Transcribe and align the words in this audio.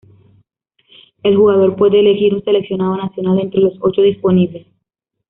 El 1.21 1.35
jugador 1.37 1.75
puede 1.75 1.99
elegir 1.99 2.33
un 2.33 2.43
seleccionado 2.43 2.97
nacional 2.97 3.37
entre 3.39 3.61
los 3.61 3.75
ocho 3.81 4.01
disponibles. 4.01 4.65